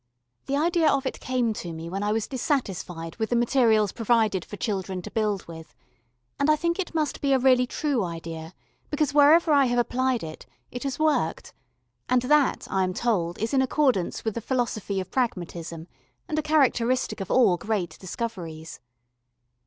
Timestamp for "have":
9.65-9.77